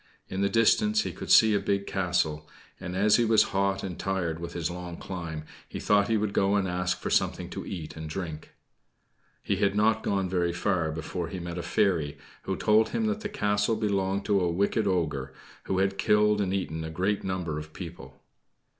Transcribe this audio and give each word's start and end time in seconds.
In 0.29 0.41
the 0.41 0.49
distance 0.49 1.01
he 1.03 1.11
could 1.11 1.29
see 1.29 1.53
a 1.53 1.59
big 1.59 1.85
castle; 1.85 2.49
and, 2.79 2.95
as 2.95 3.17
he 3.17 3.23
was 3.23 3.43
hot 3.53 3.83
and 3.83 3.99
tired 3.99 4.39
with 4.39 4.53
his 4.53 4.71
long 4.71 4.97
climb, 4.97 5.43
he 5.69 5.79
thought 5.79 6.07
he 6.07 6.17
would 6.17 6.33
go 6.33 6.55
and 6.55 6.67
ask 6.67 6.97
for 6.99 7.11
something 7.11 7.51
to 7.51 7.67
eat 7.67 7.95
and 7.95 8.09
drink. 8.09 8.55
He 9.43 9.57
had 9.57 9.75
not 9.75 10.01
gone 10.01 10.27
very 10.27 10.53
far 10.53 10.91
before 10.91 11.27
he 11.27 11.39
met 11.39 11.59
a 11.59 11.61
fairy, 11.61 12.17
who 12.45 12.55
told 12.57 12.89
him 12.89 13.05
that 13.05 13.19
the 13.21 13.29
castle 13.29 13.75
belonged 13.75 14.25
to 14.25 14.39
a 14.41 14.49
wicked 14.51 14.87
ogre, 14.87 15.35
who 15.65 15.77
had 15.77 15.99
killed 15.99 16.41
and 16.41 16.51
eaten 16.51 16.83
a 16.83 16.89
great 16.89 17.23
number 17.23 17.59
of 17.59 17.71
people. 17.71 18.23